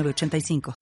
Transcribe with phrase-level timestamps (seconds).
[0.00, 0.74] 85.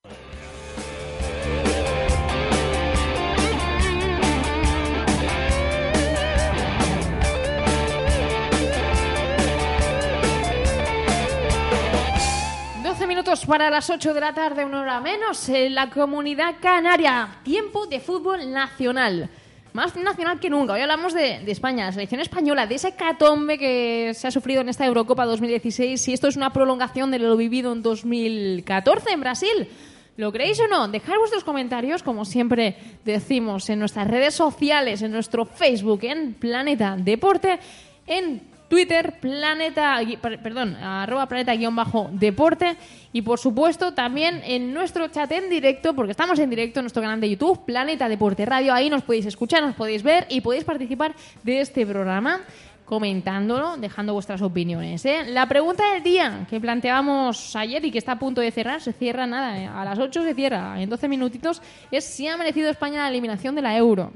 [13.21, 17.41] minutos para las 8 de la tarde, una hora menos, en la comunidad canaria.
[17.43, 19.29] Tiempo de fútbol nacional.
[19.73, 20.73] Más nacional que nunca.
[20.73, 24.63] Hoy hablamos de, de, España, la selección española, de ese catombe que se ha sufrido
[24.63, 26.01] en esta Eurocopa 2016.
[26.01, 29.69] Si esto es una prolongación de lo vivido en 2014 en Brasil.
[30.17, 30.89] ¿Lo creéis o no?
[30.89, 36.97] Dejad vuestros comentarios, como siempre decimos, en nuestras redes sociales, en nuestro Facebook, en Planeta
[36.99, 37.59] Deporte,
[38.07, 42.77] en Twitter, planeta, perdón, arroba planeta-deporte
[43.13, 47.03] y por supuesto también en nuestro chat en directo, porque estamos en directo en nuestro
[47.03, 50.63] canal de YouTube, Planeta Deporte Radio, ahí nos podéis escuchar, nos podéis ver y podéis
[50.63, 52.43] participar de este programa
[52.85, 55.05] comentándolo, dejando vuestras opiniones.
[55.05, 55.25] ¿eh?
[55.27, 58.93] La pregunta del día que planteábamos ayer y que está a punto de cerrar, se
[58.93, 59.67] cierra nada, ¿eh?
[59.67, 61.61] a las 8 se cierra, en 12 minutitos,
[61.91, 64.13] es si ha merecido España la eliminación de la euro.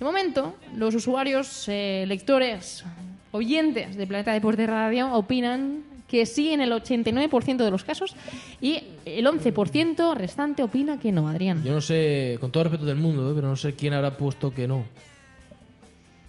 [0.00, 2.84] De momento, los usuarios, eh, lectores,
[3.32, 8.14] oyentes de Planeta Deporte Radio opinan que sí en el 89% de los casos
[8.60, 11.64] y el 11% restante opina que no, Adrián.
[11.64, 13.32] Yo no sé, con todo el respeto del mundo, ¿eh?
[13.34, 14.84] pero no sé quién habrá puesto que no.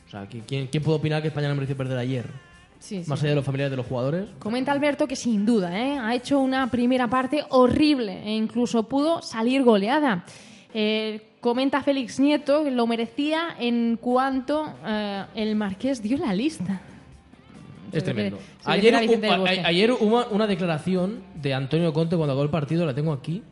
[0.07, 2.25] O sea, ¿quién, quién puede opinar que España no mereció perder ayer?
[2.79, 4.29] Sí, Más allá de los familiares de los jugadores.
[4.39, 5.97] Comenta Alberto que sin duda ¿eh?
[5.97, 10.25] ha hecho una primera parte horrible e incluso pudo salir goleada.
[10.73, 16.81] Eh, comenta Félix Nieto que lo merecía en cuanto eh, el Marqués dio la lista.
[17.93, 18.39] Es tremendo.
[18.63, 19.61] se Ayer, Bosque.
[19.65, 23.43] ayer hubo una declaración de Antonio Conte cuando acabó el partido, la tengo aquí.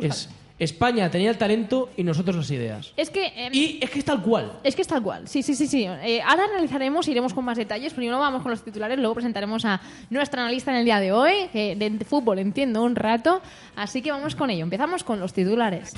[0.00, 0.28] Es,
[0.60, 2.92] España tenía el talento y nosotros las ideas.
[2.94, 4.52] Es que eh, Y es que es tal cual.
[4.62, 5.84] Es que es tal cual, sí, sí, sí, sí.
[5.84, 7.94] Eh, ahora analizaremos, iremos con más detalles.
[7.94, 11.32] Primero vamos con los titulares, luego presentaremos a nuestra analista en el día de hoy,
[11.50, 13.40] que de fútbol entiendo un rato.
[13.74, 14.64] Así que vamos con ello.
[14.64, 15.94] Empezamos con los titulares.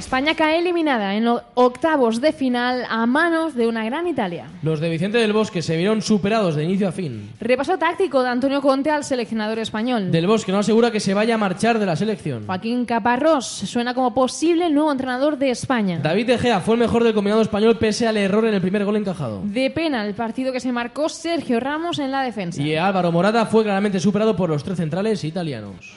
[0.00, 4.46] España cae eliminada en los octavos de final a manos de una gran Italia.
[4.62, 7.30] Los de Vicente del Bosque se vieron superados de inicio a fin.
[7.38, 10.10] Repaso táctico de Antonio Conte al seleccionador español.
[10.10, 12.46] Del Bosque no asegura que se vaya a marchar de la selección.
[12.46, 16.00] Joaquín Caparrós suena como posible nuevo entrenador de España.
[16.02, 18.86] David De Gea fue el mejor del combinado español pese al error en el primer
[18.86, 19.42] gol encajado.
[19.44, 22.62] De pena el partido que se marcó Sergio Ramos en la defensa.
[22.62, 25.92] Y Álvaro Morata fue claramente superado por los tres centrales italianos.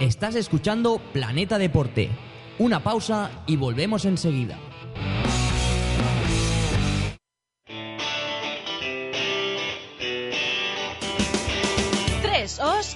[0.00, 2.10] Estás escuchando Planeta Deporte.
[2.62, 4.56] Una pausa y volvemos enseguida.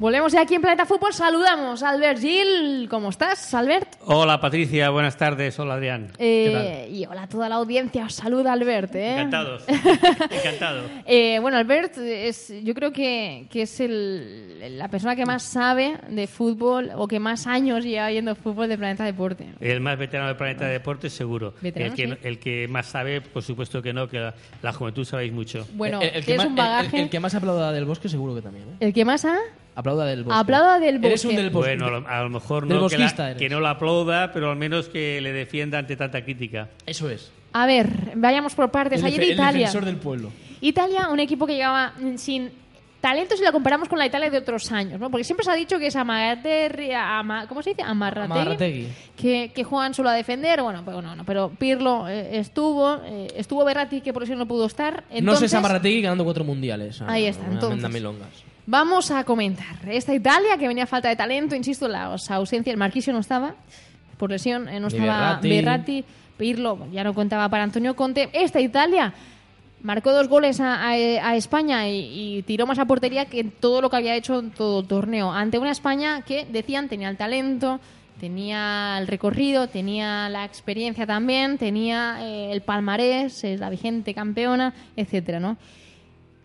[0.00, 1.12] Volvemos ya aquí en Planeta Fútbol.
[1.12, 2.86] Saludamos a Albert Gil.
[2.88, 3.96] ¿Cómo estás, Albert?
[4.06, 5.58] Hola Patricia, buenas tardes.
[5.58, 6.12] Hola Adrián.
[6.18, 8.04] Eh, y hola a toda la audiencia.
[8.04, 8.94] Os saluda Albert.
[8.94, 9.14] ¿eh?
[9.14, 9.64] Encantados.
[10.30, 10.82] Encantado.
[11.04, 15.96] Eh, bueno, Albert es, yo creo que, que es el, la persona que más sabe
[16.08, 19.46] de fútbol o que más años lleva viendo fútbol de Planeta Deporte.
[19.58, 21.54] El más veterano del planeta de deportes, seguro.
[21.60, 22.18] Veterano, el, que, sí.
[22.22, 25.66] el que más sabe, por supuesto que no, que la, la juventud sabéis mucho.
[25.72, 27.02] Bueno, El- el, que tienes más, un el- el- bagaje.
[27.02, 28.64] el que más aplauda del Bosque seguro que también.
[28.68, 28.76] ¿eh?
[28.78, 29.36] El que más ha.
[29.78, 30.40] Aplauda del Bosque.
[30.40, 31.28] Aplauda del Eres Bosque.
[31.28, 31.76] un del Bosque.
[31.76, 33.38] Bueno, a lo, mejor no que, la- eres.
[33.38, 36.68] que no lo aplauda, pero al menos que le defienda ante tanta crítica.
[36.84, 37.30] Eso es.
[37.52, 39.00] A ver, vayamos por partes.
[39.00, 39.58] El, Ayer el Italia.
[39.66, 40.30] defensor del pueblo.
[40.60, 42.50] Italia, un equipo que llegaba sin
[43.00, 45.08] talento si la comparamos con la Italia de otros años, ¿no?
[45.08, 47.82] Porque siempre se ha dicho que es Amaterri, ama- ¿cómo se dice?
[47.82, 48.88] Amarrategui, Amarrategui.
[49.16, 53.28] Que, que juegan solo a defender, bueno, pues no, no, pero Pirlo eh, estuvo, eh,
[53.36, 55.04] estuvo Berratti que por eso no pudo estar.
[55.04, 57.00] no sé Entonces, Samarrategui ganando cuatro mundiales.
[57.00, 57.88] Ah, Ahí está, entonces.
[57.88, 58.28] milongas.
[58.70, 59.76] Vamos a comentar.
[59.88, 63.54] Esta Italia que venía a falta de talento, insisto, la ausencia, el Marquisio no estaba,
[64.18, 65.48] por lesión, eh, no estaba Berratti.
[65.48, 66.04] Berratti,
[66.36, 68.28] Pirlo ya no contaba para Antonio Conte.
[68.34, 69.14] Esta Italia
[69.82, 73.80] marcó dos goles a, a- a España y, y tiró más a portería que todo
[73.80, 75.32] lo que había hecho en todo el torneo.
[75.32, 77.80] Ante una España que decían tenía el talento,
[78.20, 84.74] tenía el recorrido, tenía la experiencia también, tenía eh, el palmarés, es la vigente campeona,
[84.94, 85.56] etcétera, ¿no?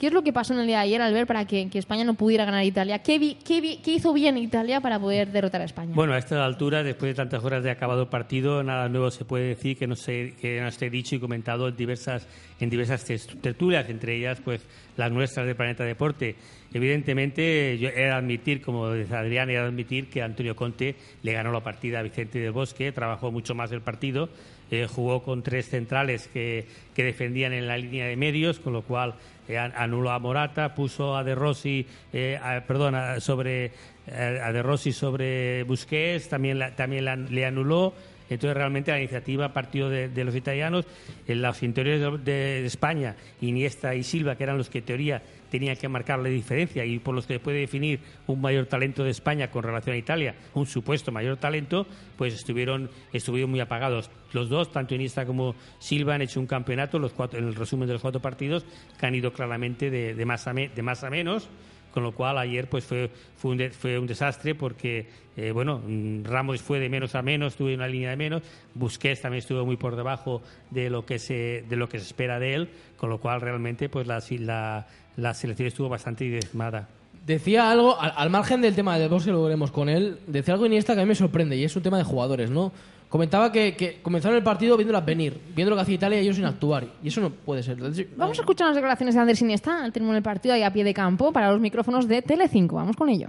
[0.04, 2.04] ¿Qué es lo que pasó en el día de ayer, Albert, para que, que España
[2.04, 3.00] no pudiera ganar a Italia?
[3.02, 5.94] ¿Qué, vi- qué vi- qué hizo bien Italia para poder derrotar a España?
[5.96, 9.24] Bueno, a esta altura, después de tantas horas de acabado el partido, nada nuevo se
[9.24, 12.28] puede decir que no, se, que no esté dicho y comentado en diversas,
[12.60, 13.06] en diversas
[13.42, 14.60] tertulias, entre ellas pues
[14.98, 16.36] las nuestras de Planeta Deporte.
[16.74, 21.32] Evidentemente, yo he de admitir, como dice Adrián, he de admitir que Antonio Conte le
[21.32, 24.28] ganó la partida a Vicente del Bosque, trabajó mucho más el partido,
[24.70, 28.82] eh, jugó con tres centrales que, que defendían en la línea de medios, con lo
[28.82, 29.14] cual
[29.48, 33.72] eh, an- anuló a Morata, puso a De Rossi, eh, a- perdón, a- sobre
[34.08, 37.94] eh, a De Rossi sobre Busquets, también la- también la- le anuló.
[38.34, 40.86] Entonces realmente la iniciativa partió de, los italianos,
[41.28, 45.76] en los interiores de, España, Iniesta y Silva, que eran los que en teoría tenían
[45.76, 49.52] que marcar la diferencia y por los que puede definir un mayor talento de España
[49.52, 51.86] con relación a Italia, un supuesto mayor talento,
[52.18, 54.10] pues estuvieron, estuvieron muy apagados.
[54.32, 57.88] Los dos, tanto Iniesta como Silva, han hecho un campeonato, los cuatro, en el resumen
[57.88, 58.66] de los cuatro partidos,
[59.00, 61.48] que han ido claramente de, de más, a me- de más a menos
[61.94, 65.08] con lo cual ayer pues fue, fue, un, fue un desastre porque
[65.38, 68.42] eh, bueno mm, Ramos fue de menos a menos tuvo una línea de menos
[68.74, 70.42] Busquets también estuvo muy por debajo
[70.72, 73.90] de lo que se de lo que se espera de él con lo cual realmente
[73.90, 74.88] pues la, la,
[75.18, 76.88] la selección estuvo bastante diezmada
[77.26, 80.94] Decía algo, al, margen del tema del Bosque, lo veremos con él, decía algo Iniesta
[80.94, 82.74] que a mí me sorprende y es un tema de jugadores, ¿no?
[83.14, 86.36] Comentaba que, que comenzaron el partido viéndolas venir, viendo lo que hacía Italia y ellos
[86.36, 86.88] sin actuar.
[87.04, 87.74] Y eso no puede ser.
[87.74, 90.74] Entonces, Vamos a escuchar las declaraciones de Andrés Iniesta al término del partido ahí a
[90.74, 92.78] pie de campo para los micrófonos de Telecinco.
[92.78, 93.28] Vamos con ello.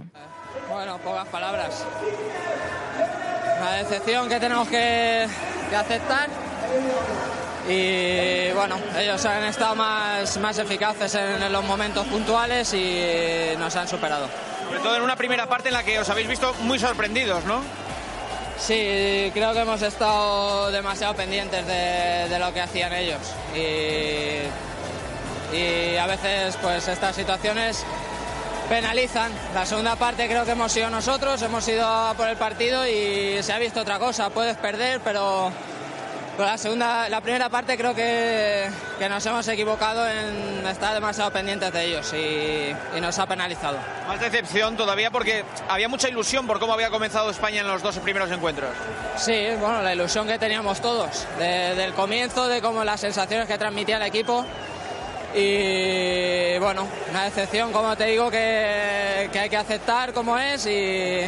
[0.73, 1.85] Bueno, pocas palabras.
[3.61, 5.27] Una decepción que tenemos que,
[5.69, 6.29] que aceptar.
[7.69, 13.75] Y bueno, ellos han estado más, más eficaces en, en los momentos puntuales y nos
[13.75, 14.25] han superado.
[14.67, 17.84] Sobre todo en una primera parte en la que os habéis visto muy sorprendidos, ¿no?
[18.57, 23.19] Sí, creo que hemos estado demasiado pendientes de, lo que hacían ellos.
[23.55, 24.39] Y,
[25.97, 27.83] a veces pues estas situaciones
[28.67, 29.31] penalizan.
[29.53, 33.53] La segunda parte creo que hemos sido nosotros, hemos ido por el partido y se
[33.53, 34.29] ha visto otra cosa.
[34.29, 35.51] Puedes perder, pero,
[36.37, 41.31] pero la segunda, la primera parte creo que, que nos hemos equivocado en estar demasiado
[41.31, 43.77] pendientes de ellos y, y nos ha penalizado.
[44.07, 47.97] Más decepción todavía porque había mucha ilusión por cómo había comenzado España en los dos
[47.99, 48.69] primeros encuentros.
[49.17, 53.57] Sí, bueno, la ilusión que teníamos todos, de- del comienzo, de cómo las sensaciones que
[53.57, 54.45] transmitía el equipo.
[55.37, 61.21] Y bueno, una decepción, como te digo, que, que hay que aceptar como es y,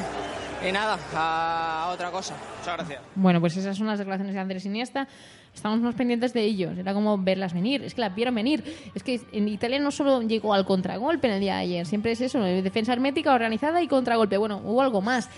[0.67, 2.35] y nada, a otra cosa.
[2.59, 3.01] Muchas gracias.
[3.15, 5.07] Bueno, pues esas son las declaraciones de Andrés Iniesta.
[5.53, 6.77] Estamos más pendientes de ellos.
[6.77, 7.83] Era como verlas venir.
[7.83, 8.63] Es que las vieron venir.
[8.93, 11.85] Es que en Italia no solo llegó al contragolpe en el día de ayer.
[11.85, 14.37] Siempre es eso, defensa hermética, organizada y contragolpe.
[14.37, 15.29] Bueno, hubo algo más.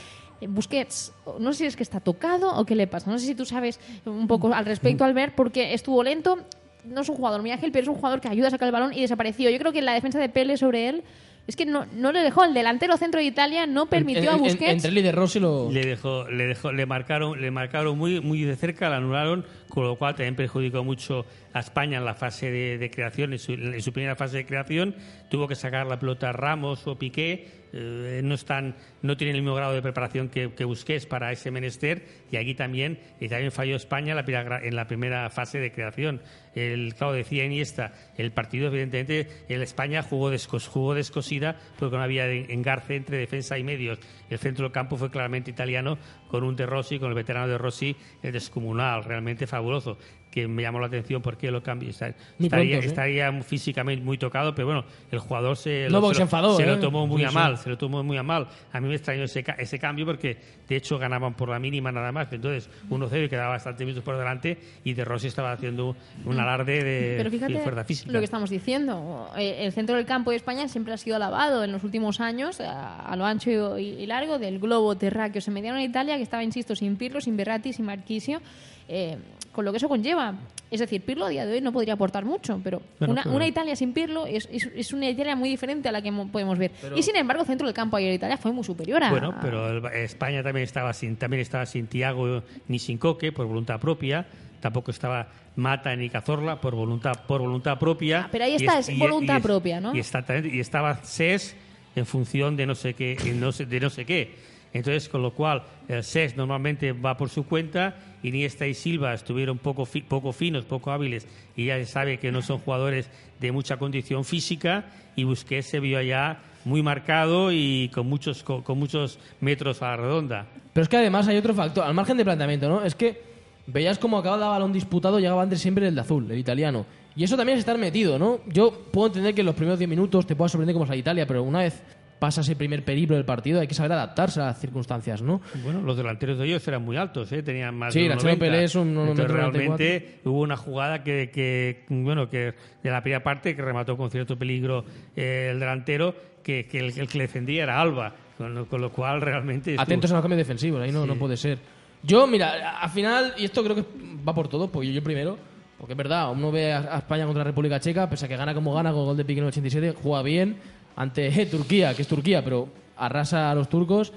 [0.42, 3.10] Eh, Busquets, no sé si es que está tocado o qué le pasa.
[3.12, 6.40] No sé si tú sabes un poco al respecto, Albert, porque estuvo lento.
[6.86, 8.72] No es un jugador muy ágil, pero es un jugador que ayuda a sacar el
[8.72, 9.50] balón y desapareció.
[9.50, 11.04] Yo creo que la defensa de Pele sobre él
[11.50, 12.46] es que no, no le dejó.
[12.46, 14.72] El delantero centro de Italia no permitió en- a en- Busquets.
[14.72, 15.70] entre él y de Rossi lo.
[15.72, 19.84] le dejó le dejó le marcaron le marcaron muy muy de cerca la anularon con
[19.84, 23.54] lo cual también perjudicó mucho a España en la fase de, de creación en su,
[23.54, 24.96] en su primera fase de creación
[25.30, 29.56] tuvo que sacar la pelota Ramos o Piqué eh, no están no tienen el mismo
[29.56, 30.66] grado de preparación que, que
[31.08, 32.06] para ese menester.
[32.32, 34.16] Y aquí también y también falló España
[34.62, 36.22] en la primera fase de creación.
[36.56, 42.04] El claro decía Iniesta el partido evidentemente el España jugó, descos, jugó descosida porque no
[42.04, 44.00] había engarce entre defensa y medios.
[44.30, 45.98] El centro del campo fue claramente italiano
[46.28, 49.98] con un De Rossi con el veterano De Rossi el descomunal realmente fabuloso
[50.32, 54.68] que me llamó la atención porque lo cambió Está- estaría, estaría físicamente muy tocado pero
[54.68, 56.78] bueno el jugador se, No, lo, se enfadó, se lo ¿eh?
[56.78, 57.36] tomó muy Sí, a sí.
[57.36, 58.48] mal se lo tomó muy a mal.
[58.72, 61.92] A mí me extrañó ese, ca- ese cambio porque, de hecho, ganaban por la mínima
[61.92, 62.32] nada más.
[62.32, 65.96] Entonces, 1-0 y quedaba bastante minutos por delante y De Rossi estaba haciendo
[66.26, 68.12] un alarde de, Pero fíjate de fuerza física.
[68.12, 69.30] lo que estamos diciendo.
[69.38, 72.62] Eh, El centro del campo de España siempre ha sido alabado en los últimos años,
[72.62, 75.42] a, a lo ancho y, y largo, del globo terráqueo.
[75.42, 78.42] Se mediaron en Italia, que estaba, insisto, sin Pirlo, sin Berratti, sin Marquisio,
[78.88, 79.18] eh,
[79.60, 80.36] con lo que eso conlleva.
[80.72, 83.36] Es decir, Pirlo a día de hoy no podría aportar mucho, pero, Bueno, una, pero-
[83.36, 86.32] una Italia sin Pirlo es, es, es una Italia muy diferente a la que mo-
[86.32, 86.72] podemos ver.
[86.96, 89.10] Y sin embargo, centro del campo ayer de Italia fue muy superior a.
[89.10, 93.48] Bueno, pero el- España también estaba sin también estaba sin Tiago ni sin Coque por
[93.48, 94.26] voluntad propia.
[94.62, 98.22] Tampoco estaba Mata ni Cazorla por voluntad por voluntad propia.
[98.22, 99.94] Ah, pero ahí Y está, es voluntad propia, ¿no?
[99.94, 101.54] Y exactamente, y estaba SES
[101.98, 104.36] en función de no sé qué, no sé- de no sé qué.
[104.74, 109.58] Entonces, con lo cual, el SES normalmente va por su cuenta, Iniesta y Silva estuvieron
[109.58, 113.10] poco, fi- poco finos, poco hábiles, y ya se sabe que no son jugadores
[113.40, 114.86] de mucha condición física,
[115.16, 119.98] y Busquets se vio allá muy marcado y con muchos, con, muchos metros a la
[119.98, 120.46] redonda.
[120.74, 122.84] Pero es que además hay otro factor, al margen de planteamiento, ¿no?
[122.84, 123.22] Es que
[123.66, 126.86] veías como el balón disputado, llegaba antes siempre el de azul, el italiano.
[127.16, 128.40] Y eso también es estar metido, ¿no?
[128.48, 130.96] Yo puedo entender que en los primeros 10 minutos te pueda sorprender como es la
[130.96, 131.82] Italia, pero una vez
[132.20, 135.42] pasa ese primer periplo del partido hay que saber adaptarse a las circunstancias, ¿no?
[135.64, 137.42] Bueno, los delanteros de ellos eran muy altos, ¿eh?
[137.44, 138.38] tenían más Sí, de 1,90.
[138.38, 139.28] Pelé es un Entonces, 1,94.
[139.30, 144.12] realmente hubo una jugada que, que, bueno, que de la primera parte que remató con
[144.12, 144.84] cierto peligro
[145.16, 148.82] eh, el delantero, que, que el, el que le defendía era Alba, con lo, con
[148.82, 149.72] lo cual realmente...
[149.72, 151.58] estuvo- Atentos a los cambios defensivos, ahí no, no puede ser.
[152.04, 153.84] Yo, mira, al final, y esto creo que
[154.28, 155.38] va por todo, porque yo primero,
[155.78, 158.54] porque es verdad, uno ve a España contra la República Checa, pese a que gana
[158.54, 160.58] como gana con gol de Piqué en el 87, juega bien
[161.00, 164.12] ante eh, Turquía, que es Turquía, pero arrasa a los turcos.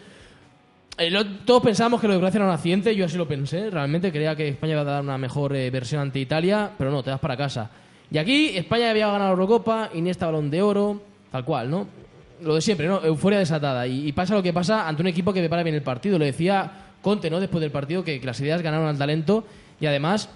[0.98, 1.12] Eh,
[1.46, 4.34] todos pensábamos que lo de Croacia era un accidente, yo así lo pensé, realmente creía
[4.34, 7.20] que España iba a dar una mejor eh, versión ante Italia, pero no, te das
[7.20, 7.70] para casa.
[8.10, 11.86] Y aquí España había ganado la Eurocopa, Iniesta balón de oro, tal cual, ¿no?
[12.42, 13.02] Lo de siempre, ¿no?
[13.02, 13.86] Euforia desatada.
[13.86, 16.18] Y, y pasa lo que pasa ante un equipo que prepara bien el partido.
[16.18, 16.70] Lo decía
[17.00, 17.38] Conte, ¿no?
[17.38, 19.44] Después del partido, que, que las ideas ganaron al talento.
[19.80, 20.28] Y además,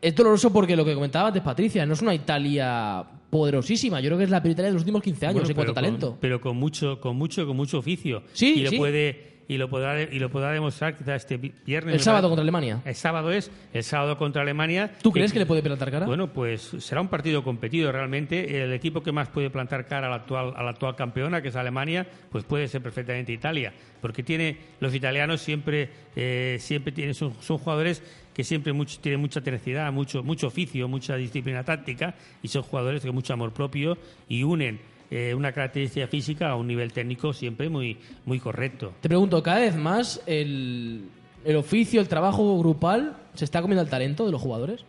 [0.00, 4.00] es doloroso porque lo que comentaba antes Patricia, no es una Italia poderosísima.
[4.00, 5.72] Yo creo que es la peor Italia de los últimos 15 años Bueno, en cuanto
[5.72, 6.18] a con- talento.
[6.20, 8.22] pero con mucho, con mucho, con mucho oficio.
[8.32, 8.76] Sí, y lo sí.
[8.78, 11.94] puede y lo podrá y lo podrá demostrar quizás este vi- viernes.
[11.94, 12.30] El sábado parece.
[12.30, 12.82] contra Alemania.
[12.84, 14.90] El sábado es el sábado contra Alemania.
[15.00, 16.04] ¿Tú crees que le puede plantar cara?
[16.04, 18.64] Bueno, pues será un partido competido realmente.
[18.64, 21.48] El equipo que más puede plantar cara a la actual, a la actual campeona, que
[21.50, 23.72] es Alemania, pues puede ser perfectamente Italia.
[24.00, 28.02] Porque tiene los italianos siempre, eh, siempre tienen, son, son jugadores
[28.36, 33.02] que siempre mucho, tienen mucha tenacidad, mucho, mucho oficio, mucha disciplina táctica y son jugadores
[33.02, 33.96] con mucho amor propio
[34.28, 34.78] y unen
[35.10, 38.92] eh, una característica física a un nivel técnico siempre muy, muy correcto.
[39.00, 41.08] Te pregunto, cada vez más el,
[41.46, 44.84] el oficio, el trabajo grupal, ¿se está comiendo el talento de los jugadores?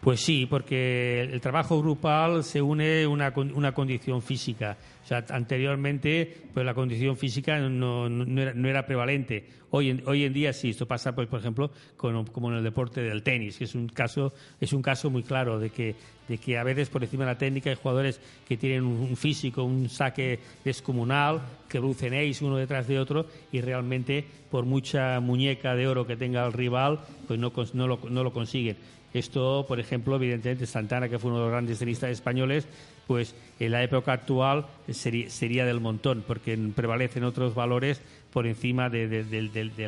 [0.00, 4.76] Pues sí, porque el trabajo grupal se une una, una condición física.
[5.02, 9.46] O sea, anteriormente, pues la condición física no, no- era, no era prevalente.
[9.70, 12.62] Hoy en, hoy en día sí, esto pasa, pues, por ejemplo, con- como en el
[12.64, 15.96] deporte del tenis, que es un caso, es un caso muy claro de que,
[16.28, 19.64] de que a veces por encima de la técnica hay jugadores que tienen un, físico,
[19.64, 25.74] un saque descomunal, que producen ace uno detrás de otro y realmente por mucha muñeca
[25.74, 28.76] de oro que tenga el rival, pues no, no, lo, no lo consiguen.
[29.16, 32.68] Esto, por ejemplo, evidentemente Santana, que fue uno de los grandes tenistas españoles,
[33.06, 38.90] pues en la época actual sería, sería del montón, porque prevalecen otros valores por encima
[38.90, 39.08] de,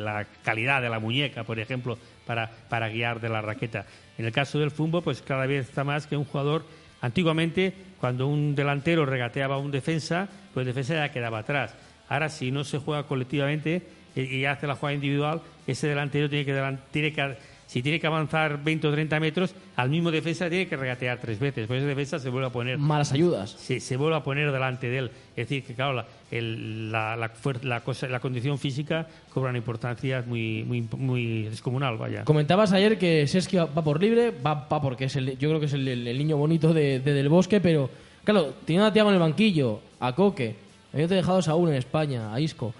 [0.01, 3.85] la calidad de la muñeca, por ejemplo, para, para guiar de la raqueta.
[4.17, 6.65] En el caso del fútbol, pues cada vez está más que un jugador.
[6.99, 11.75] Antiguamente, cuando un delantero regateaba a un defensa, pues el defensa ya quedaba atrás.
[12.07, 13.83] Ahora, si no se juega colectivamente
[14.15, 17.37] y, y hace la jugada individual, ese delantero tiene que, tiene que
[17.69, 21.37] si tiene que avanzar 20 o 30 metros, al mismo defensa tiene que regatear tres
[21.37, 21.67] veces.
[21.67, 23.51] Pues ese defensa se vuelve a poner Malas ayudas.
[23.51, 25.11] se, se vuelve a poner delante de él.
[25.35, 29.59] Es decir, que claro, la, el- la, la la cosa, la condición física cobra una
[29.59, 32.23] importancia muy, muy, muy descomunal, vaya.
[32.25, 35.67] Comentabas ayer que Sesky va por libre, va, va porque es el, yo creo que
[35.67, 37.87] es el, el- el niño bonito de, de Del Bosque, pero
[38.23, 40.55] claro, teniendo a Tiago en el banquillo, a Coque,
[40.91, 42.73] habiendo dejado a Saúl en España, a Isco.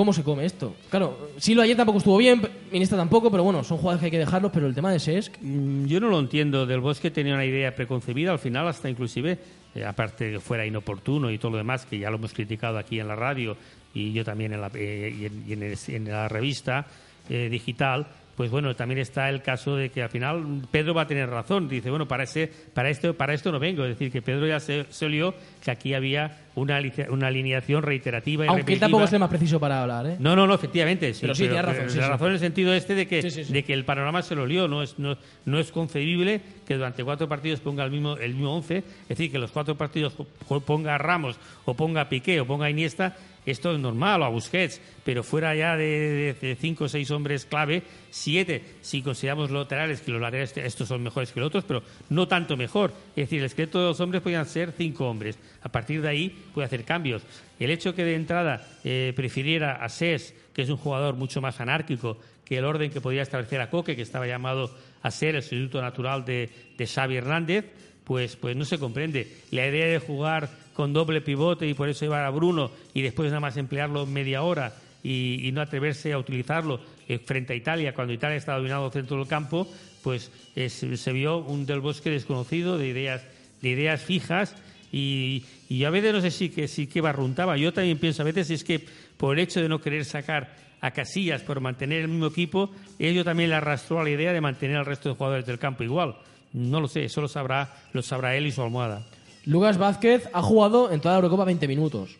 [0.00, 0.74] ¿Cómo se come esto?
[0.88, 2.40] Claro, Silva ayer tampoco estuvo bien,
[2.72, 5.34] Iniesta tampoco, pero bueno, son jugadores que hay que dejarlos, pero el tema de Sesc,
[5.42, 6.64] Mm, Yo no lo entiendo.
[6.64, 9.36] Del Bosque tenía una idea preconcebida, al final hasta inclusive,
[9.74, 12.78] eh, aparte de que fuera inoportuno y todo lo demás, que ya lo hemos criticado
[12.78, 13.58] aquí en la radio
[13.92, 16.86] y yo también en la, eh, y en, y en en la revista
[17.28, 18.06] eh, digital,
[18.36, 21.68] pues bueno, también está el caso de que al final Pedro va a tener razón.
[21.68, 23.84] Dice, bueno, para, ese, para, esto, para esto no vengo.
[23.84, 28.44] Es decir, que Pedro ya se, se olió que aquí había una, una alineación reiterativa
[28.46, 30.16] y aunque él tampoco es el más preciso para hablar, ¿eh?
[30.18, 31.12] No, no, no, efectivamente.
[31.14, 32.10] Sí, Pero sí, tienes razón, sí, la sí.
[32.10, 34.66] razón en el sentido este de que, de que el panorama se lo lió.
[34.68, 38.56] No es, no, no es concebible que durante cuatro partidos ponga el mismo, el mismo
[38.56, 38.78] once.
[39.02, 42.46] Es decir, que los cuatro partidos po- ponga a Ramos o ponga a Piqué o
[42.46, 43.16] ponga a Iniesta.
[43.46, 47.82] Esto es normal, o a Busquets, pero fuera ya de, cinco o seis hombres clave,
[48.10, 51.82] siete, si consideramos los laterales, que los laterales estos son mejores que los otros, pero
[52.10, 52.92] no tanto mejor.
[53.16, 55.38] Es decir, el esqueleto de los hombres podían ser cinco hombres.
[55.62, 57.22] A partir de ahí puede hacer cambios.
[57.58, 61.60] El hecho que de entrada eh, prefiriera a Ses, que es un jugador mucho más
[61.60, 64.70] anárquico, que el orden que podía establecer a Coque, que estaba llamado
[65.02, 67.64] a ser el sustituto natural de, de Xavi Hernández,
[68.04, 69.28] pues, pues no se comprende.
[69.52, 70.50] La idea de jugar
[70.80, 74.40] con doble pivote y por eso llevar a Bruno y después nada más emplearlo media
[74.40, 74.72] hora
[75.02, 79.18] y, y no atreverse a utilizarlo eh, frente a Italia, cuando Italia está dominado centro
[79.18, 79.68] del campo,
[80.02, 83.22] pues es- se vio un Del Bosque desconocido de ideas,
[83.60, 84.54] de ideas fijas
[84.90, 87.56] Y, y a veces no sé si que, si que barruntaba.
[87.58, 88.80] Yo también pienso, a veces es que
[89.18, 93.22] por el hecho de no querer sacar a Casillas por mantener el mismo equipo, ello
[93.22, 96.16] también le arrastró a la idea de mantener al resto de jugadores del campo igual.
[96.54, 99.06] No lo sé, eso lo sabrá, lo sabrá él y su almohada.
[99.46, 102.16] Lucas Vázquez ha jugado en toda la Eurocopa 20 minutos.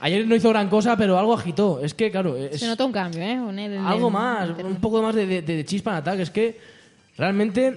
[0.00, 1.80] Ayer no hizo gran cosa, pero algo agitó.
[1.82, 3.32] Es que, claro, es Se nota un cambio, ¿eh?
[3.32, 6.22] En algo el- más, un poco más de, de- de chispa en ataque.
[6.22, 6.58] Es que
[7.18, 7.76] realmente,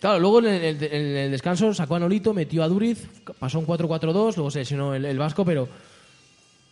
[0.00, 3.08] claro, luego en el, en descanso sacó a Nolito, metió a Duriz,
[3.40, 5.68] pasó un 4-4-2, luego se lesionó el, el Vasco, pero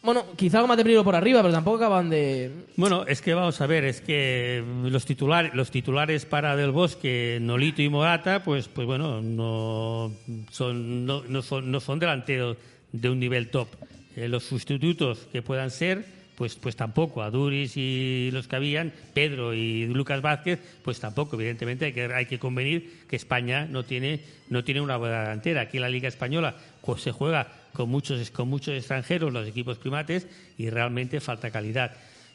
[0.02, 2.50] bueno, quizá algo más de peligro por arriba, pero tampoco acaban de.
[2.76, 7.38] Bueno, es que vamos a ver, es que los titulares, los titulares para Del Bosque,
[7.40, 10.12] Nolito y Morata, pues, pues bueno, no
[10.50, 12.56] son, no, no son, no son delanteros
[12.90, 13.68] de un nivel top.
[14.16, 16.04] Eh, los sustitutos que puedan ser,
[16.42, 17.22] pues, pues tampoco.
[17.22, 21.36] A Duris y los que habían, Pedro y Lucas Vázquez, pues tampoco.
[21.36, 24.18] Evidentemente hay que, hay que convenir que España no tiene,
[24.48, 25.60] no tiene una buena delantera.
[25.60, 29.78] Aquí en la Liga Española pues, se juega con muchos, con muchos extranjeros, los equipos
[29.78, 30.26] primates,
[30.58, 31.92] y realmente falta calidad.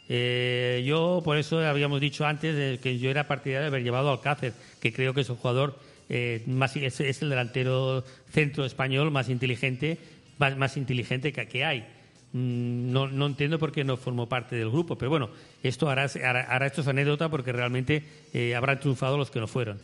[0.08, 4.14] Eh, yo, por eso habíamos dicho antes que yo era partidario de haber llevado a
[4.14, 9.12] Alcácer, que creo que es un jugador eh, más, es, es el delantero centro español
[9.12, 9.98] más inteligente,
[10.38, 11.97] más, más inteligente que, que hay.
[12.34, 15.30] Mm, No, no entiendo por qué no formó parte del grupo, pero bueno,
[15.64, 18.04] esto hará, hará, hará esto es anécdota porque realmente
[18.34, 19.80] eh, habrán triunfado los que no fueron.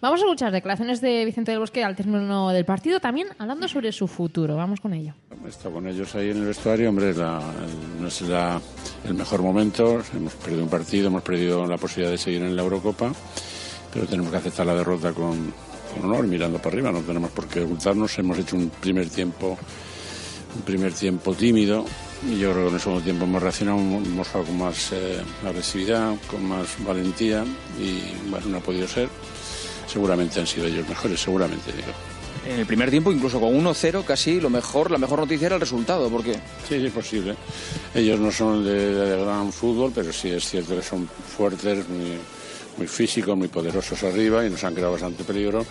[0.00, 3.90] Vamos a escuchar declaraciones de Vicente del Bosque al término del partido, también hablando sobre
[3.90, 4.54] su futuro.
[4.56, 5.12] Vamos con ello.
[5.48, 7.42] Está con ellos ahí en el vestuario, hombre, la-
[7.96, 8.60] el- no es la-
[9.04, 10.00] el mejor momento.
[10.14, 13.12] Hemos perdido un partido, hemos perdido la posibilidad de seguir en la Eurocopa,
[13.92, 15.52] pero tenemos que aceptar la derrota con,
[15.92, 16.92] con honor, mirando para arriba.
[16.92, 18.16] No tenemos por qué ocultarnos.
[18.20, 19.58] Hemos hecho un primer tiempo,
[20.54, 21.84] un primer tiempo tímido.
[22.26, 25.22] Y yo creo que en el segundo tiempo hemos reaccionado, hemos jugado con más eh,
[25.46, 27.44] agresividad, con más valentía
[27.80, 29.08] y bueno, no ha podido ser.
[29.86, 31.92] Seguramente han sido ellos mejores, seguramente digo.
[32.46, 35.60] En el primer tiempo, incluso con 1-0, casi lo mejor, la mejor noticia era el
[35.60, 36.34] resultado, porque
[36.66, 37.36] Sí, sí, es posible.
[37.94, 42.16] Ellos no son de, de gran fútbol, pero sí es cierto que son fuertes, muy,
[42.78, 45.64] muy físicos, muy poderosos arriba y nos han creado bastante peligro.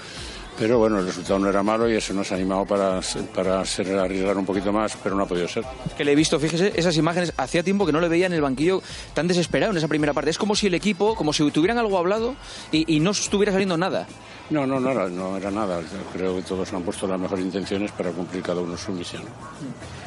[0.57, 2.99] Pero bueno, el resultado no era malo y eso nos ha animado para,
[3.33, 5.63] para ser, arriesgar un poquito más, pero no ha podido ser.
[5.95, 8.41] que le he visto, fíjese, esas imágenes, hacía tiempo que no le veía en el
[8.41, 8.81] banquillo
[9.13, 10.31] tan desesperado en esa primera parte.
[10.31, 12.35] Es como si el equipo, como si tuvieran algo hablado
[12.71, 14.07] y, y no estuviera saliendo nada.
[14.49, 15.81] No, no, no era, no era nada.
[16.13, 19.23] Creo que todos han puesto las mejores intenciones para cumplir cada uno su misión.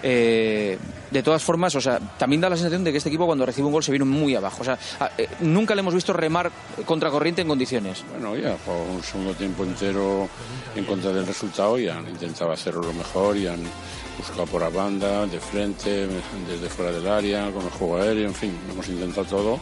[0.02, 0.78] Eh,
[1.10, 3.66] de todas formas, o sea, también da la sensación de que este equipo cuando recibe
[3.66, 4.58] un gol se viene muy abajo.
[4.60, 4.78] O sea,
[5.18, 6.50] eh, nunca le hemos visto remar
[6.84, 8.04] contracorriente en condiciones.
[8.10, 10.28] Bueno, ya jugado un segundo tiempo entero
[10.74, 13.60] en contra del resultado y han intentado hacerlo lo mejor y han
[14.18, 16.06] buscado por la banda, de frente,
[16.48, 19.60] desde fuera del área, con el juego aéreo, en fin, hemos intentado todo,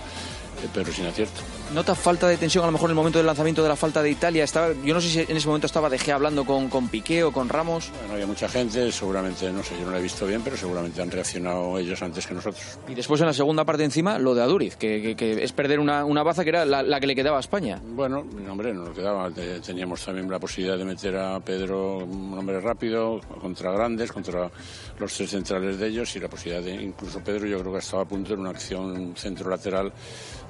[0.75, 1.41] pero sin acierto.
[1.75, 4.03] ¿Nota falta de tensión a lo mejor en el momento del lanzamiento de la falta
[4.03, 4.43] de Italia?
[4.45, 7.23] Estaba, yo no sé si en ese momento estaba De Gea hablando con, con Piqué
[7.25, 7.91] o con Ramos.
[7.99, 11.03] Bueno, había mucha gente, seguramente, no sé, yo no lo he visto bien, pero seguramente
[11.03, 12.79] han reaccionado ellos antes que nosotros.
[12.89, 15.79] Y después en la segunda parte encima, lo de Aduriz, que, que- que es perder
[15.79, 17.81] una, una baza que era la, la que le quedaba a España.
[17.85, 19.31] Bueno, hombre, no nos quedaba.
[19.31, 24.51] Te- Teníamos también la posibilidad de meter a Pedro, un hombre rápido, contra grandes, contra
[24.99, 28.03] los tres centrales de ellos y la posibilidad de, incluso Pedro, yo creo que estaba
[28.03, 29.93] a punto en una acción centro-lateral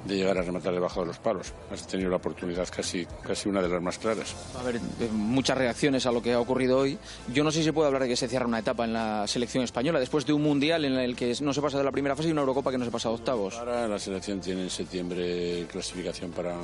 [0.05, 1.53] de llegar a rematar debajo de los palos.
[1.71, 4.35] Has tenido la oportunidad casi, casi una de las más claras.
[4.59, 6.97] A ver, eh, muchas reacciones a lo que ha ocurrido hoy.
[7.33, 9.27] Yo no sé si se puede hablar de que se cierra una etapa en la
[9.27, 12.15] selección española después de un mundial en el que no se pasa de la primera
[12.15, 13.55] fase y una Eurocopa que no se pasa a octavos.
[13.55, 16.55] Ahora la selección tiene en septiembre clasificación para,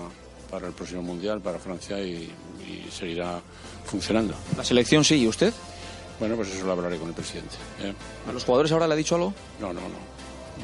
[0.49, 2.31] para el próximo Mundial, para Francia, y,
[2.65, 3.41] y seguirá
[3.85, 4.33] funcionando.
[4.57, 5.53] La selección sí, ¿y usted?
[6.19, 7.55] Bueno, pues eso lo hablaré con el presidente.
[7.81, 7.93] ¿eh?
[8.27, 9.33] ¿A los jugadores ahora le ha dicho algo?
[9.59, 10.15] No, no, no.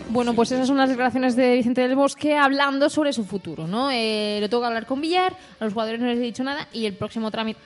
[0.09, 3.91] Bueno, pues esas son las declaraciones de Vicente del Bosque hablando sobre su futuro, ¿no?
[3.91, 6.85] Eh, le toca hablar con Villar, a los jugadores no les he dicho nada y
[6.85, 7.59] el próximo trámite,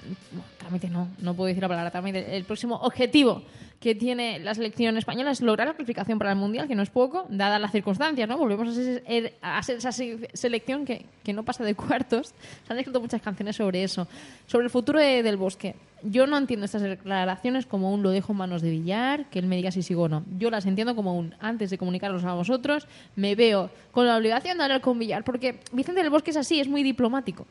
[0.66, 3.44] trámite no, no puedo decir la palabra el próximo objetivo
[3.80, 6.90] que tiene la selección española es lograr la clasificación para el Mundial, que no es
[6.90, 8.38] poco, dadas las circunstancias, ¿no?
[8.38, 9.34] Volvemos a ser, er,
[9.68, 12.34] esa se- selección que, que no pasa de cuartos.
[12.66, 14.08] Se han escrito muchas canciones sobre eso.
[14.48, 15.76] Sobre el futuro de- del Bosque.
[16.02, 19.46] Yo no entiendo estas declaraciones como un lo dejo en manos de Villar, que él
[19.46, 20.24] me diga si sigo o no.
[20.40, 24.58] Yo las entiendo como un antes de comunicarlos a vosotros, me veo con la obligación
[24.58, 27.46] de hablar con Villar, porque Vicente del Bosque es así, es muy diplomático.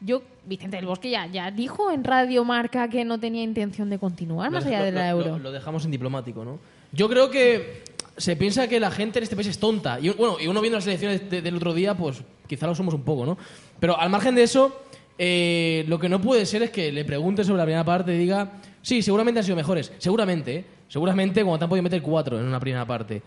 [0.00, 3.98] Yo, Vicente del Bosque ya, ya dijo en Radio Marca que no tenía intención de
[3.98, 5.30] continuar más allá de la lo- Euro.
[5.38, 6.58] Lo, lo dejamos en diplomático, ¿no?
[6.92, 7.82] Yo creo que
[8.16, 9.98] se piensa que la gente en este país es tonta.
[10.00, 12.94] Y bueno, y uno viendo las elecciones de- del otro día, pues quizá lo somos
[12.94, 13.36] un poco, ¿no?
[13.80, 14.80] Pero al margen de eso,
[15.18, 18.18] eh, lo que no puede ser es que le pregunte sobre la primera parte y
[18.18, 19.92] diga, sí, seguramente han sido mejores.
[19.98, 20.64] Seguramente, ¿eh?
[20.88, 23.20] Seguramente cuando te han podido meter cuatro en una primera parte.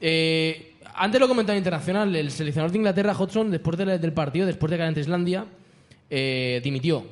[0.00, 4.46] Eh, antes lo comentaba en internacional, el seleccionador de Inglaterra, Hodgson, después de- del partido,
[4.46, 5.44] después de ganar ante Islandia,
[6.10, 7.04] eh, dimitió.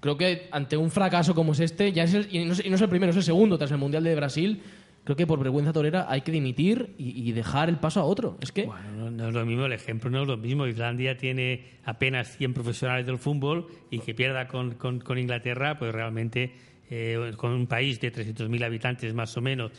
[0.00, 2.68] creo que ante un fracaso como es este, ya es el- y, no es, y
[2.68, 4.60] no es el primero, es el segundo tras el Mundial de Brasil,
[5.02, 8.36] creo que por vergüenza torera hay que dimitir y, dejar el paso a otro.
[8.40, 10.66] Es que Bueno, no, es lo mismo, el ejemplo no es lo mismo.
[10.66, 16.52] Islandia tiene apenas 100 profesionales del fútbol y que pierda con, con- Inglaterra, pues realmente
[16.90, 19.72] eh, con un país de 300.000 habitantes más o menos,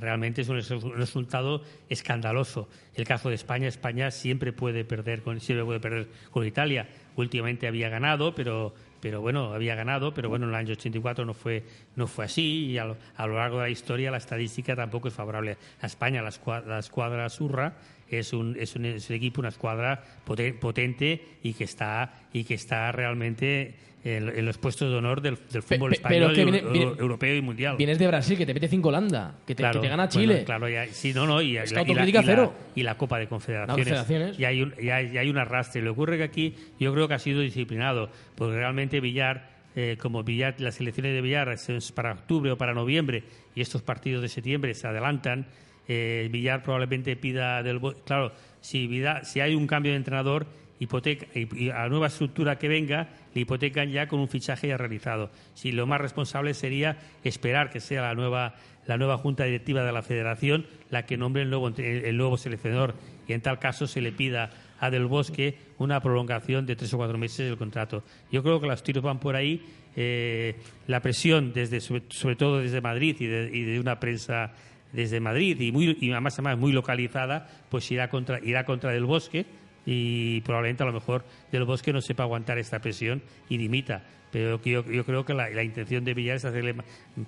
[0.00, 2.68] realmente es un, es un resultado escandaloso.
[2.94, 6.88] El caso de España, España siempre puede perder con, siempre puede perder con Italia.
[7.16, 11.34] Últimamente había ganado, pero pero bueno, había ganado, pero bueno, en el año 84 no
[11.34, 11.64] fue,
[11.96, 15.56] no fue así y a lo, largo de la historia la estadística tampoco es favorable
[15.80, 16.22] a España.
[16.22, 17.74] La escuadra, la escuadra Surra
[18.08, 22.44] es un, es, un, es un equipo, una escuadra poten- potente y que está, y
[22.44, 23.76] que está realmente
[24.16, 27.34] en, en los puestos de honor del, fútbol pe- español, que viene- euro- viene- europeo
[27.36, 27.76] y mundial.
[27.76, 30.44] vienes de Brasil, que te mete cinco Holanda, que te, que te gana bueno, Chile.
[30.44, 32.54] claro, ya, sí, no, no, y, que la, y la- y la- cero.
[32.74, 33.76] y la Copa de Confederaciones.
[33.86, 34.38] Confederaciones.
[34.38, 35.82] Y hay un, y hay, y hay un arrastre.
[35.82, 40.22] Le ocurre que aquí yo creo que ha sido disciplinado, porque realmente Villar, eh, como
[40.24, 44.28] Villar, las elecciones de Villar es para octubre o para noviembre y estos partidos de
[44.28, 45.46] septiembre se adelantan,
[45.86, 47.80] eh, Villar probablemente pida del...
[48.04, 50.46] Claro, si, Vidal- si hay un cambio de entrenador,
[50.78, 55.30] y, a la nueva estructura que venga, le hipotecan ya con un fichaje ya realizado.
[55.54, 58.54] Si lo más responsable sería esperar que sea la nueva,
[58.86, 62.94] la nueva junta directiva de la federación la que nombre el nuevo, el nuevo seleccionador
[63.26, 66.96] y en tal caso se le pida a Del Bosque una prolongación de tres o
[66.96, 68.04] cuatro meses del contrato.
[68.30, 69.62] Yo creo que los tiros van por ahí.
[69.96, 70.54] eh,
[70.86, 74.52] la presión, desde, sobre, sobre todo desde Madrid y de, y de una prensa
[74.92, 79.04] desde Madrid y, muy, y además, además muy localizada, pues irá contra, irá contra Del
[79.04, 79.44] Bosque
[79.90, 84.02] y probablemente a lo mejor Del Bosque no sepa aguantar esta presión y dimita.
[84.30, 86.74] Pero que yo, yo creo que la, la intención de Villar es hacerle,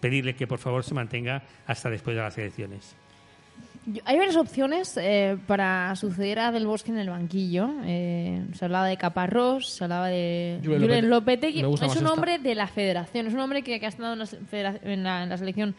[0.01, 2.94] pedirle que por favor se mantenga hasta después de las elecciones.
[4.05, 7.70] Hay varias opciones eh, para suceder a Del Bosque en el banquillo.
[7.87, 12.12] Eh, se hablaba de Caparrós, se hablaba de Julen Lopete- Es un esta.
[12.12, 15.03] hombre de la federación, es un hombre que, que ha estado en la, federa- en
[15.03, 15.75] la- en la selección,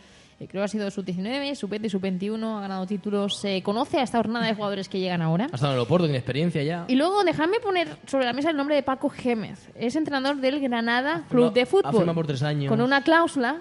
[0.48, 3.38] creo que ha sido sub-19, sub-20 y sub-21, ha ganado títulos.
[3.38, 5.46] Se conoce a esta jornada de jugadores que llegan ahora.
[5.52, 6.86] Ha estado en el Oporto, tiene experiencia ya.
[6.88, 9.70] Y luego, dejadme poner sobre la mesa el nombre de Paco Gémez.
[9.76, 11.92] Es entrenador del Granada Ha Club de ha Fútbol.
[11.92, 12.70] firmado por tres años.
[12.70, 13.58] Con una cláusula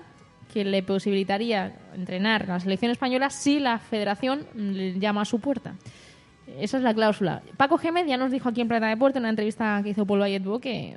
[0.53, 5.39] que le posibilitaría entrenar a la selección española si la federación le llama a su
[5.41, 5.75] puerta.
[6.59, 7.43] Esa es la cláusula.
[7.57, 10.19] Paco Gémez ya nos dijo aquí en Plata Deporte, en una entrevista que hizo Paul
[10.21, 10.97] Valletbo, que,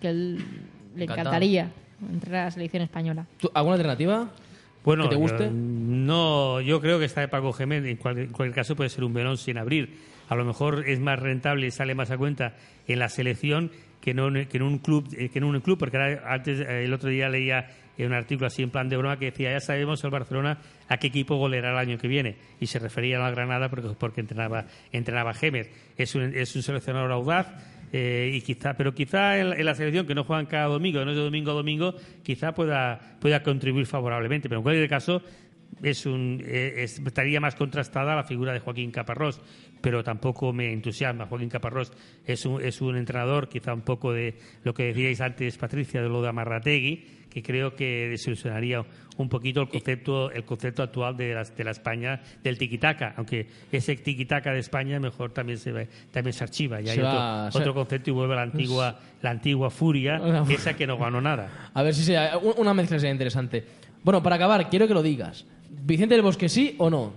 [0.00, 0.44] que él
[0.96, 1.70] le encantaría
[2.10, 3.24] entrenar a la selección española.
[3.38, 4.28] ¿Tú- ¿Alguna alternativa?
[4.84, 5.44] Bueno, ¿Que te guste?
[5.44, 8.90] yo- no, yo creo que está de Paco Gémez, en cual- en cualquier caso puede
[8.90, 9.96] ser un melón sin abrir.
[10.28, 12.54] A lo mejor es más rentable y sale más a cuenta
[12.86, 13.70] en la selección
[14.00, 16.60] que no en, que en un club, eh, que en un club, porque ahora- antes
[16.60, 19.52] eh, el otro día leía en un artículo así en plan de broma que decía
[19.52, 23.16] ya sabemos el Barcelona a qué equipo goleará el año que viene y se refería
[23.18, 25.70] a la Granada porque, porque entrenaba entrenaba Gémez.
[25.96, 27.46] Es un, es un seleccionador audaz
[27.96, 31.16] eh, y quizá, pero quizá en, la- selección que no juegan cada domingo, no es
[31.16, 34.48] de domingo a domingo, quizá pueda, pueda contribuir favorablemente.
[34.48, 35.22] Pero en cualquier caso,
[35.80, 39.40] es un, eh, es- estaría más contrastada la figura de Joaquín Caparrós,
[39.84, 41.26] pero tampoco me entusiasma.
[41.26, 41.92] Joaquín Caparrós
[42.26, 46.08] es un, es un entrenador, quizá un poco de lo que decíais antes, Patricia, de
[46.08, 48.84] lo de Amarrategui, que creo que desilusionaría
[49.16, 53.46] un poquito el concepto, el concepto actual de la, de la España del tiquitaca, aunque
[53.70, 55.72] ese tiquitaca de España mejor también se
[56.12, 59.70] también se archiva y hay otro, otro concepto y vuelve a la antigua, la antigua
[59.70, 61.70] furia, Una- esa que no ganó nada.
[61.74, 63.64] A ver si sea un- una mezcla sería interesante.
[64.02, 65.44] Bueno, para acabar, quiero que lo digas.
[65.70, 67.14] ¿Vicente del Bosque sí o no?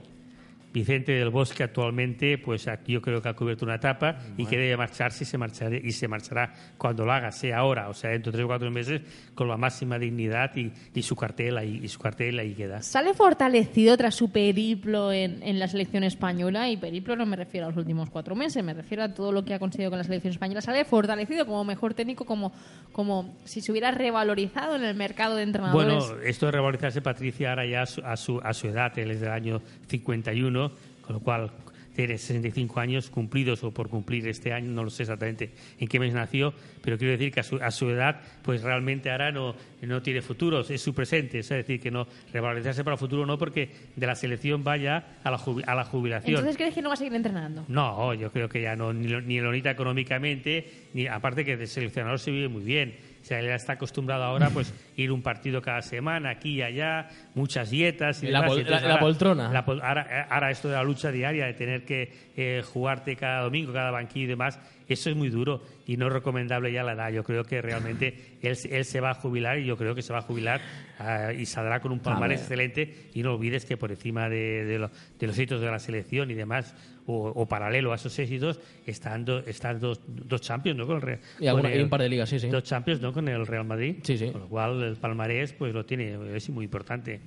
[0.74, 4.58] Vicente del Bosque actualmente, pues aquí yo creo que ha cubierto una etapa y que
[4.58, 8.12] debe marcharse y se marchará, y se marchará cuando lo haga, sea ahora o sea
[8.12, 9.02] dentro de tres o cuatro meses,
[9.34, 12.82] con la máxima dignidad y, y su cartel ahí, y su cartel ahí queda.
[12.82, 17.68] Sale fortalecido tras su periplo en, en la selección española, y periplo no me refiero
[17.68, 20.04] a los últimos cuatro meses, me refiero a todo lo que ha conseguido con la
[20.04, 20.62] selección española.
[20.62, 22.52] Sale fortalecido como mejor técnico, como,
[22.92, 26.06] como si se hubiera revalorizado en el mercado de entrenadores.
[26.08, 29.12] Bueno, esto de revalorizarse, Patricia, ahora ya a su, a su, a su edad, él
[29.12, 30.57] es del año 51,
[31.02, 31.52] con lo cual
[31.98, 36.00] tiene 65 años cumplidos o por cumplir este año, no lo sé exactamente en qué
[36.00, 39.56] mes nació, pero quiero decir que a su, a su edad, pues realmente ahora no,
[39.82, 43.40] no tiene futuros, es su presente, es decir, que no revalorizarse para el futuro no,
[43.40, 46.36] porque de la selección vaya a la, a la jubilación.
[46.36, 47.66] Entonces, ¿crees que no va a seguir entrenando?
[47.68, 51.58] No, yo creo que ya no, ni lo, ni lo necesita económicamente, ni aparte que
[51.58, 52.94] de seleccionador se vive muy bien.
[53.28, 56.62] O sea, él ya está acostumbrado ahora pues ir un partido cada semana, aquí y
[56.62, 58.56] allá, muchas dietas y La demás.
[58.56, 59.52] pol- la- la poltrona.
[59.52, 63.74] la ahora, ahora esto de la lucha diaria, de tener que eh, jugarte cada domingo,
[63.74, 67.12] cada banquillo y demás, eso es muy duro y no es recomendable ya la edad.
[67.12, 70.14] Yo creo que realmente él, él se va a jubilar y yo creo que se
[70.14, 70.62] va a jubilar
[71.00, 73.10] ah, y saldrá con un palmarés excelente.
[73.14, 76.30] Y no olvides que por encima de, de lo- de los hitos de la selección
[76.32, 80.86] y demás, o, o paralelo a esos éxitos, están, do- están dos, dos Champions, ¿no?
[80.88, 82.48] Con el Real- Y, alguna- con el- y un par de ligas, sí, sí.
[82.50, 83.14] Dos Champions, ¿no?
[83.14, 83.96] Con el Real Madrid.
[84.04, 84.30] Sí, sí.
[84.32, 87.22] Con lo cual el palmarés pues lo tiene, es muy importante.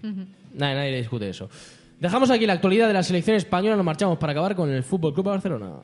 [0.55, 1.49] Nadie, nadie discute eso.
[2.01, 5.13] Dejamos aquí la actualidad de la selección española, nos marchamos para acabar con el Fútbol
[5.13, 5.81] Club Barcelona.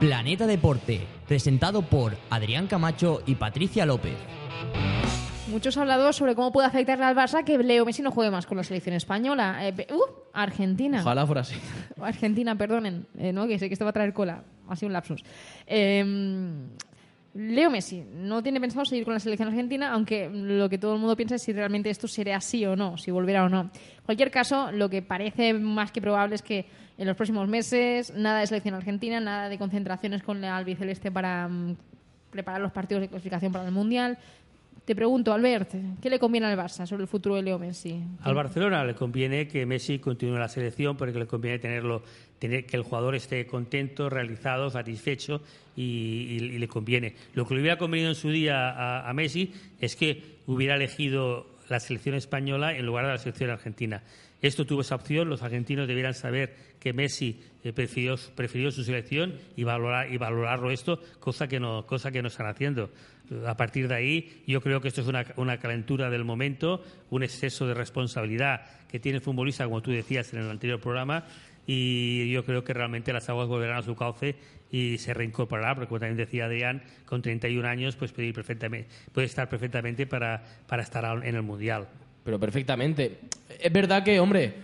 [0.00, 4.16] Planeta Deporte, presentado por Adrián Camacho y Patricia López.
[5.52, 8.46] Muchos han hablado sobre cómo puede afectarle al Barça que Leo Messi no juegue más
[8.46, 9.68] con la selección española.
[9.68, 11.00] Eh, uh, Argentina.
[11.00, 11.54] Ojalá fuera así.
[12.00, 13.46] Argentina, perdonen, eh, ¿no?
[13.46, 14.42] que sé que esto va a traer cola.
[14.68, 15.22] Ha sido un lapsus.
[15.68, 16.04] Eh,
[17.32, 21.00] Leo Messi no tiene pensado seguir con la selección argentina, aunque lo que todo el
[21.00, 23.60] mundo piensa es si realmente esto será así o no, si volverá o no.
[23.60, 26.66] En cualquier caso, lo que parece más que probable es que
[26.98, 31.46] en los próximos meses nada de selección argentina, nada de concentraciones con la albiceleste para
[31.46, 31.76] mm,
[32.30, 34.18] preparar los partidos de clasificación para el Mundial.
[34.90, 35.72] Te pregunto, Albert,
[36.02, 38.02] ¿qué le conviene al Barça sobre el futuro de Leo Messi?
[38.22, 42.02] Al Barcelona le conviene que Messi continúe la selección porque le conviene tenerlo,
[42.40, 45.42] tener que el jugador esté contento, realizado, satisfecho
[45.76, 47.14] y, le conviene.
[47.34, 51.46] Lo que le hubiera convenido en su día a, a Messi es que hubiera elegido
[51.68, 54.02] la selección española en lugar de la selección argentina.
[54.42, 59.34] Esto tuvo esa opción, los argentinos debieran saber que Messi eh, prefirió, prefirió su selección
[59.54, 62.90] y, valorar, y valorarlo esto, cosa que, no, cosa que no están haciendo.
[63.46, 67.66] A partir de ahí, yo creo que esto es una, calentura del momento, un exceso
[67.66, 71.24] de responsabilidad que tiene el futbolista, como tú decías en el anterior programa,
[71.66, 74.34] y yo creo que realmente las aguas volverán a su cauce
[74.72, 78.88] y se reincorporará, porque como también decía Adrián, con 31 años pues puede, ir perfectamente,
[79.12, 81.86] puede estar perfectamente para, para estar en el Mundial.
[82.24, 83.18] Pero perfectamente.
[83.60, 84.54] Es verdad que, hombre,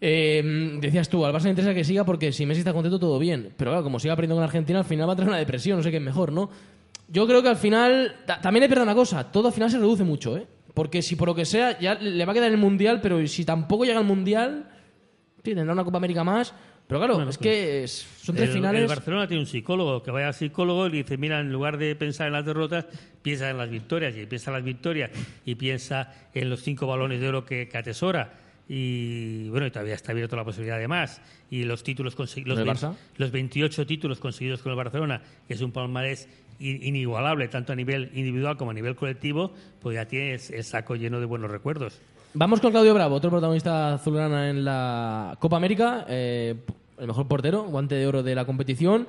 [0.00, 3.18] eh, decías tú, al Barça le interesa que siga porque si Messi está contento todo
[3.18, 3.52] bien.
[3.56, 5.82] Pero claro, como siga aprendiendo con Argentina, al final va a traer una depresión, no
[5.82, 6.50] sé qué es mejor, ¿no?
[7.08, 9.78] Yo creo que al final, ta- también es verdad una cosa, todo al final se
[9.78, 10.46] reduce mucho, ¿eh?
[10.74, 13.44] Porque si por lo que sea, ya le va a quedar el Mundial, pero si
[13.44, 14.68] tampoco llega al Mundial,
[15.42, 16.52] tendrá una Copa América más.
[16.88, 18.82] Pero claro, es que es- son tres pues el, finales.
[18.82, 21.78] el Barcelona tiene un psicólogo que vaya al psicólogo y le dice, mira, en lugar
[21.78, 22.86] de pensar en las derrotas,
[23.22, 24.14] piensa en las victorias.
[24.16, 25.10] Y piensa en las victorias
[25.44, 28.34] y piensa en los cinco balones de oro que, que atesora.
[28.68, 31.20] Y bueno, y todavía está abierto la posibilidad de más.
[31.50, 35.60] Y los títulos conseguidos, ¿Del los, los 28 títulos conseguidos con el Barcelona, que es
[35.62, 40.64] un palmarés inigualable, tanto a nivel individual como a nivel colectivo, pues ya tienes el
[40.64, 42.00] saco lleno de buenos recuerdos.
[42.34, 46.54] Vamos con Claudio Bravo, otro protagonista azulgrana en la Copa América, eh,
[46.98, 49.06] el mejor portero, guante de oro de la competición,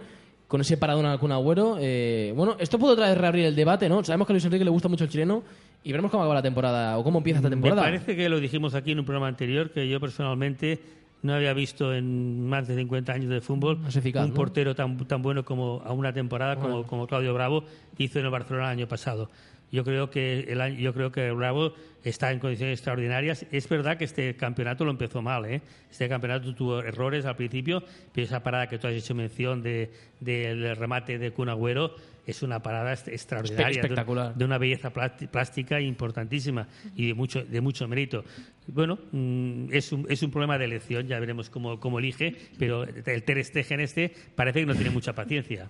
[0.47, 1.77] con ese paradón con Agüero.
[1.79, 4.03] eh, bueno, esto puede otra vez reabrir el debate, ¿no?
[4.03, 5.43] Sabemos que a Luis Enrique le gusta mucho el chileno
[5.83, 7.81] y veremos cómo acaba la temporada o cómo empieza esta temporada.
[7.81, 10.79] Me parece que lo dijimos aquí en un programa anterior, que yo personalmente
[11.27, 14.35] no había visto en más de 50 años de fútbol eficaz, un ¿no?
[14.35, 17.63] portero tan, tan bueno como a una temporada como, como Claudio Bravo
[17.97, 19.29] hizo en el Barcelona el año pasado.
[19.69, 23.45] Yo creo que el año- yo creo que Bravo está en condiciones extraordinarias.
[23.51, 25.61] Es verdad que este campeonato lo empezó mal, ¿eh?
[25.91, 29.91] Este campeonato tuvo errores al principio, pero esa parada que tú has hecho mención de-
[30.21, 31.93] del remate de Kun Agüero
[32.27, 34.35] es una parada extraordinaria, espectacular.
[34.35, 38.23] de una belleza plasti- plástica importantísima y de mucho, de mucho mérito.
[38.67, 42.83] Bueno, mm, es un, es un problema de elección, ya veremos cómo, cómo elige, pero
[42.83, 45.69] el Ter Stegen este parece que no tiene mucha paciencia.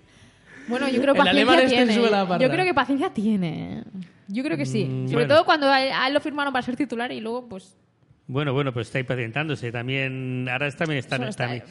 [0.68, 2.40] Bueno, yo creo que paciencia este tiene.
[2.40, 3.84] Yo creo que paciencia tiene.
[4.28, 4.84] Yo creo que sí.
[4.84, 5.36] Mm, Sobre bueno.
[5.36, 7.78] todo cuando a a él lo firmaron para ser titular y luego, pues.
[8.30, 9.72] Bueno, bueno, pues está impacientándose.
[9.72, 11.64] También, ahora también está, también,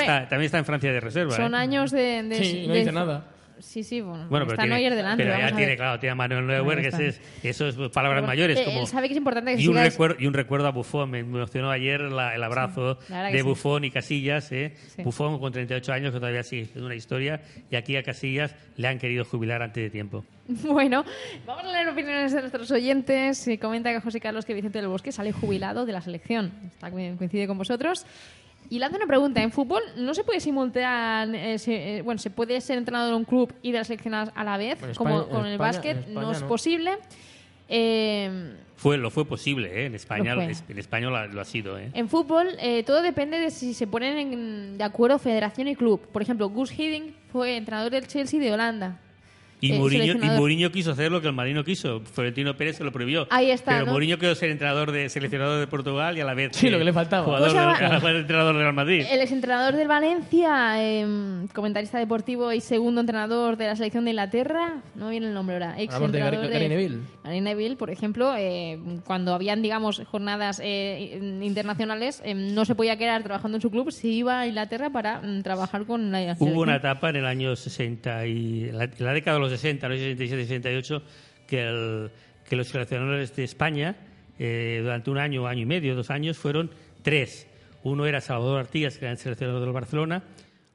[0.00, 1.36] está, también está en Francia de reserva.
[1.36, 1.58] Son ¿eh?
[1.58, 2.24] años de.
[2.24, 3.26] de- Sí, no de- dice nada.
[3.60, 4.26] Sí, sí, bueno.
[4.28, 5.24] Bueno, está tiene, Neuer delante.
[5.24, 8.58] pero ya tiene, claro, tiene a Manuel Neuer, que es, eso es palabras Pero, mayores.
[8.58, 10.70] eh, como, él sabe que es importante que y, un recuerdo, y un recuerdo a
[10.72, 11.10] Buffon.
[11.10, 13.44] Me emocionó ayer la- el abrazo la que de sí.
[13.48, 14.50] Buffon y Casillas.
[14.52, 14.74] ¿eh?
[14.96, 15.02] Sí.
[15.02, 17.40] Buffon con 38 años, que todavía sí, es una historia.
[17.70, 20.24] Y aquí a Casillas le han querido jubilar antes de tiempo.
[20.64, 21.04] Bueno,
[21.46, 23.48] vamos a leer opiniones de nuestros oyentes.
[23.60, 26.50] Comenta que José Carlos que Vicente del Bosque sale jubilado de la selección.
[26.66, 28.04] Está, coincide con vosotros.
[28.70, 29.42] Y lanza una pregunta.
[29.42, 33.16] ¿En fútbol no se puede simultar, eh, se- eh, bueno, se puede ser entrenador de
[33.16, 36.06] un club y de la selección a la vez, como con el España- básquet?
[36.06, 36.46] no es no.
[36.48, 36.92] posible.
[37.68, 39.86] Eh, Fue, lo fue posible, ¿eh?
[39.86, 41.78] en España, Lo en España lo, lo ha sido.
[41.78, 41.90] ¿eh?
[41.94, 46.00] En fútbol, eh, todo depende de si se ponen en- de acuerdo federación y club.
[46.12, 48.98] Por ejemplo, Gus Hiddink fue entrenador del Chelsea de Holanda.
[49.60, 50.28] Y eh, Mourinho, y.
[50.38, 52.00] Mourinho quiso hacer lo que el Marino quiso.
[52.00, 53.26] Florentino Pérez se lo prohibió.
[53.30, 53.92] Ahí está, Pero ¿no?
[53.92, 56.78] Mourinho quedó ser entrenador de seleccionador de Portugal y a la vez Sí, eh, lo
[56.78, 57.24] que le faltaba.
[57.24, 59.04] jugador ¿Cómo se del- a la entrenador del Real Madrid.
[59.10, 61.06] El exentrenador del Valencia, eh,
[61.54, 65.56] comentarista deportivo y segundo entrenador de la selección de Inglaterra, no me viene el nombre
[65.56, 65.72] ahora.
[65.72, 66.98] Hablamos de Exentrenador Gary- Neville.
[67.24, 72.96] Gary Neville, por ejemplo, eh, cuando habían, digamos, jornadas eh, internacionales, eh, no se podía
[72.96, 76.52] quedar trabajando en su club, se iba a Inglaterra para mm, trabajar con la selección.
[76.52, 79.88] Hubo una etapa en el año 60 y en la, la década de los 60,
[79.88, 81.02] no 67 68,
[81.46, 82.10] que, el-
[82.48, 83.96] que los seleccionadores de España
[84.38, 86.70] eh, durante un año, año y medio, dos años, fueron
[87.02, 87.46] tres.
[87.82, 90.22] Uno era Salvador Artigas, que era el seleccionador del Barcelona.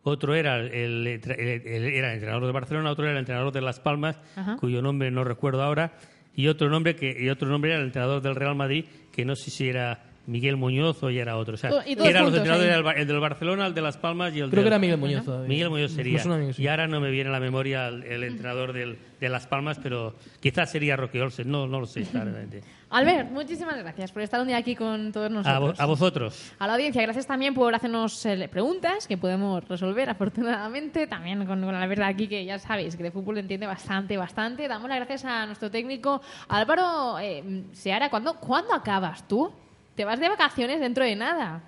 [0.03, 3.61] Otro era el, el- el- era el entrenador del Barcelona, otro era el entrenador de
[3.61, 4.57] Las Palmas, Ajá.
[4.59, 5.93] cuyo nombre no recuerdo ahora,
[6.35, 9.35] y otro nombre que y otro nombre era el entrenador del Real Madrid, que no
[9.35, 11.53] sé si era Miguel Muñoz o ya era otro.
[11.53, 14.33] O sea, To- y todos eran los entrenadores el del Barcelona, el de Las Palmas
[14.35, 15.27] y el Creo del- que era Miguel Muñoz.
[15.47, 16.23] Miguel Muñoz Me sería.
[16.57, 19.79] Y ahora no me viene a la memoria el, el entrenador del- de Las Palmas,
[19.81, 21.49] pero quizás sería Roque Olsen.
[21.49, 22.61] No, no lo sé, claramente.
[22.89, 25.79] Albert, muchísimas gracias por estar un día aquí con todos A, vo- nosotros.
[25.79, 26.51] a vosotros.
[26.59, 31.07] A la audiencia, gracias también por hacernos eh, preguntas que podemos resolver afortunadamente.
[31.07, 34.67] También con, con Albert aquí, que ya sabéis que de fútbol entiende bastante, bastante.
[34.67, 38.09] Damos las gracias a nuestro técnico Álvaro eh, Seara.
[38.09, 39.51] ¿cuándo, ¿Cuándo acabas tú?
[39.95, 41.62] Te vas de vacaciones dentro de nada.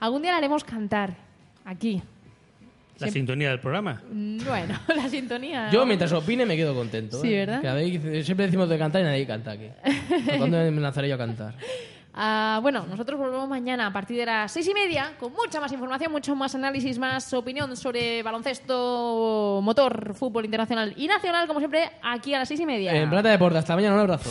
[0.00, 1.14] Algún día la haremos cantar
[1.64, 2.02] aquí.
[2.94, 4.02] La Siempre- sintonía del programa.
[4.12, 5.70] Mm, Bueno, la sintonía.
[5.70, 7.20] Yo, mientras opine, me quedo contento.
[7.20, 7.46] Sí, ¿eh?
[7.46, 7.78] ¿verdad?
[8.22, 9.68] Siempre decimos de cantar y nadie canta aquí.
[10.38, 11.54] ¿Cuándo me lanzaré yo a cantar?
[12.16, 15.72] Ah, bueno, nosotros volvemos mañana a partir de las seis y media con mucha más
[15.72, 21.90] información, mucho más análisis, más opinión sobre baloncesto, motor, fútbol internacional y nacional, como siempre,
[22.02, 22.94] aquí a las seis y media.
[22.94, 24.30] En Plata Deporte, hasta mañana, un abrazo.